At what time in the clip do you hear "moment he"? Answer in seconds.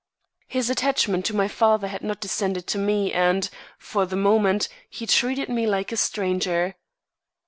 4.15-5.05